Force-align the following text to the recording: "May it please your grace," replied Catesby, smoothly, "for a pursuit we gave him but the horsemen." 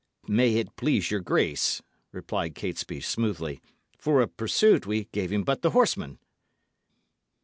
"May 0.27 0.55
it 0.55 0.75
please 0.77 1.11
your 1.11 1.19
grace," 1.19 1.83
replied 2.11 2.55
Catesby, 2.55 3.01
smoothly, 3.01 3.61
"for 3.99 4.19
a 4.23 4.27
pursuit 4.27 4.87
we 4.87 5.03
gave 5.11 5.31
him 5.31 5.43
but 5.43 5.61
the 5.61 5.69
horsemen." 5.69 6.17